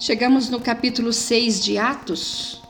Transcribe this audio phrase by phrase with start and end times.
[0.00, 2.62] Chegamos no capítulo 6 de Atos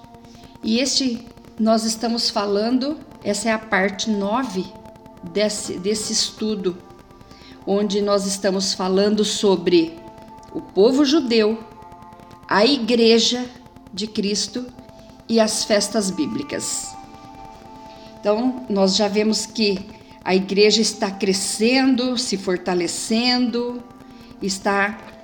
[0.63, 1.27] e este
[1.61, 4.65] nós estamos falando, essa é a parte 9
[5.25, 6.79] desse, desse estudo,
[7.67, 9.95] onde nós estamos falando sobre
[10.55, 11.63] o povo judeu,
[12.49, 13.45] a igreja
[13.93, 14.65] de Cristo
[15.29, 16.97] e as festas bíblicas.
[18.19, 19.79] Então, nós já vemos que
[20.25, 23.83] a igreja está crescendo, se fortalecendo,
[24.41, 25.18] está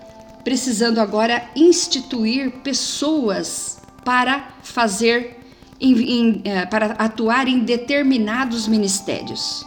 [0.44, 5.38] precisando agora instituir pessoas para fazer,
[5.80, 9.64] em, em, eh, para atuar em determinados ministérios.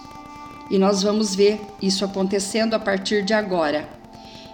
[0.69, 3.89] E nós vamos ver isso acontecendo a partir de agora.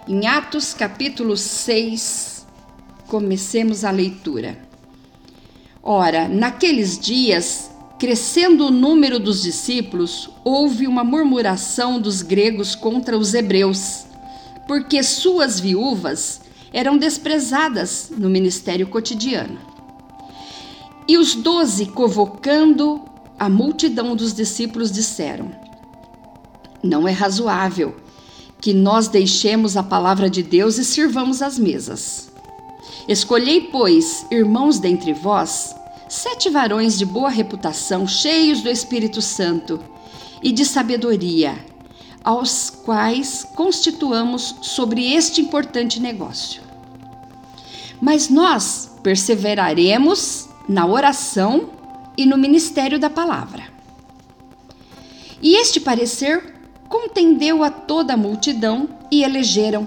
[0.08, 2.46] Em Atos capítulo 6,
[3.06, 4.58] comecemos a leitura.
[5.82, 13.34] Ora, naqueles dias, crescendo o número dos discípulos, houve uma murmuração dos gregos contra os
[13.34, 14.06] hebreus
[14.66, 16.40] porque suas viúvas
[16.72, 19.58] eram desprezadas no ministério cotidiano.
[21.06, 23.02] E os doze, convocando
[23.38, 25.50] a multidão dos discípulos, disseram:
[26.82, 27.94] Não é razoável
[28.60, 32.32] que nós deixemos a palavra de Deus e sirvamos as mesas.
[33.06, 35.74] Escolhei, pois, irmãos dentre vós,
[36.08, 39.78] sete varões de boa reputação, cheios do Espírito Santo
[40.42, 41.54] e de sabedoria,
[42.24, 46.62] aos quais constituamos sobre este importante negócio.
[48.00, 51.70] Mas nós perseveraremos na oração
[52.16, 53.64] e no ministério da palavra.
[55.42, 56.54] E este parecer
[56.88, 59.86] contendeu a toda a multidão e elegeram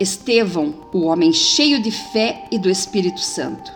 [0.00, 3.70] Estevão, o homem cheio de fé e do Espírito Santo.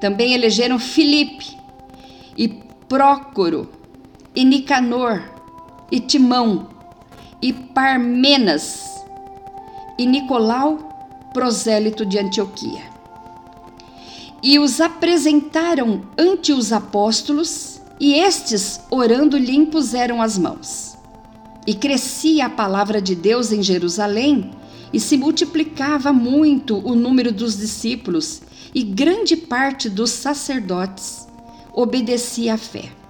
[0.00, 1.56] Também elegeram Filipe
[2.36, 2.48] e
[2.88, 3.70] Prócoro
[4.34, 5.22] e Nicanor
[5.92, 6.73] e Timão
[7.44, 9.04] e Parmenas
[9.98, 12.80] e Nicolau, prosélito de Antioquia.
[14.42, 20.96] E os apresentaram ante os apóstolos, e estes, orando, lhe impuseram as mãos.
[21.66, 24.50] E crescia a palavra de Deus em Jerusalém,
[24.90, 28.40] e se multiplicava muito o número dos discípulos,
[28.74, 31.28] e grande parte dos sacerdotes
[31.74, 33.03] obedecia à fé.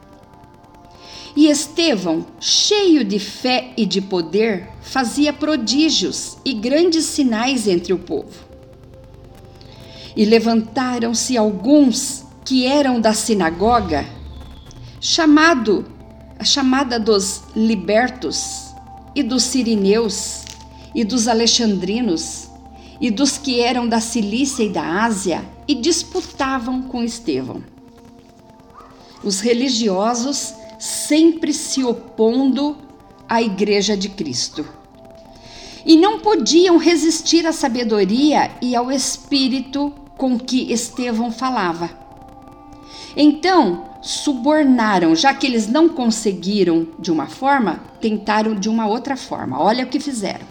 [1.36, 7.98] E Estevão, cheio de fé e de poder, fazia prodígios e grandes sinais entre o
[7.98, 8.44] povo.
[10.16, 14.06] E levantaram-se alguns que eram da sinagoga,
[15.00, 15.84] chamado,
[16.38, 18.72] a chamada dos libertos,
[19.14, 20.44] e dos sirineus,
[20.94, 22.48] e dos alexandrinos,
[23.00, 27.62] e dos que eram da Cilícia e da Ásia, e disputavam com Estevão.
[29.22, 32.76] Os religiosos sempre se opondo
[33.26, 34.66] à Igreja de Cristo.
[35.86, 41.88] E não podiam resistir à sabedoria e ao espírito com que Estevão falava.
[43.16, 49.58] Então, subornaram, já que eles não conseguiram de uma forma, tentaram de uma outra forma.
[49.58, 50.46] Olha o que fizeram.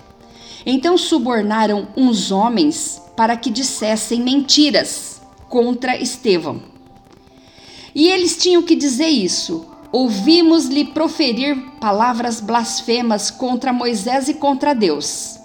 [0.66, 6.60] Então, subornaram uns homens para que dissessem mentiras contra Estevão.
[7.94, 15.40] E eles tinham que dizer isso: ouvimos-lhe proferir palavras blasfemas contra Moisés e contra Deus.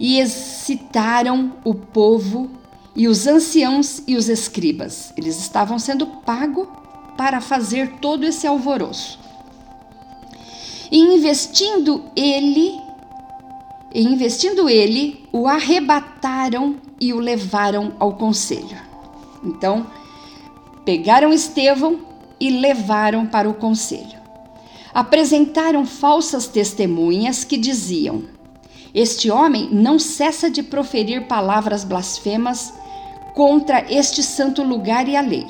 [0.00, 2.50] E excitaram o povo
[2.96, 5.12] e os anciãos e os escribas.
[5.14, 6.66] Eles estavam sendo pagos
[7.14, 9.18] para fazer todo esse alvoroço.
[10.90, 12.80] E investindo ele,
[13.94, 18.78] e investindo ele, o arrebataram e o levaram ao conselho.
[19.44, 19.86] Então,
[20.84, 22.11] pegaram Estevão,
[22.42, 24.20] e levaram para o conselho.
[24.92, 28.24] Apresentaram falsas testemunhas que diziam:
[28.92, 32.74] Este homem não cessa de proferir palavras blasfemas
[33.32, 35.46] contra este santo lugar e a lei.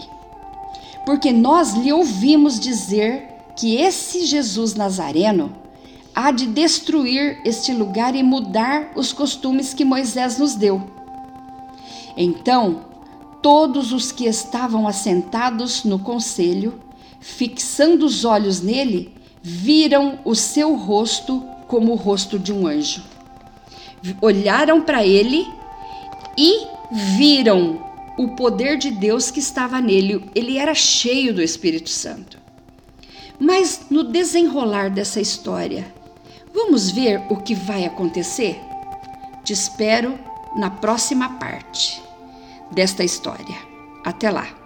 [1.06, 3.26] Porque nós lhe ouvimos dizer
[3.56, 5.50] que esse Jesus Nazareno
[6.14, 10.82] há de destruir este lugar e mudar os costumes que Moisés nos deu.
[12.14, 12.91] Então
[13.42, 16.80] todos os que estavam assentados no conselho,
[17.20, 19.12] fixando os olhos nele,
[19.42, 23.02] viram o seu rosto como o rosto de um anjo.
[24.20, 25.46] Olharam para ele
[26.38, 26.66] e
[27.16, 27.84] viram
[28.16, 30.24] o poder de Deus que estava nele.
[30.34, 32.38] Ele era cheio do Espírito Santo.
[33.38, 35.92] Mas no desenrolar dessa história,
[36.54, 38.60] vamos ver o que vai acontecer?
[39.42, 40.16] Te espero
[40.56, 42.11] na próxima parte
[42.72, 43.56] desta história.
[44.04, 44.61] Até lá!